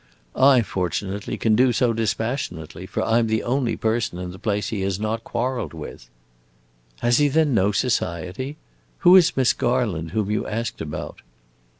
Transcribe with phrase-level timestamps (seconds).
[0.35, 4.69] I, fortunately, can do so dispassionately, for I 'm the only person in the place
[4.69, 6.09] he has not quarreled with."
[7.01, 8.57] "Has he then no society?
[9.01, 11.21] Who is Miss Garland, whom you asked about?"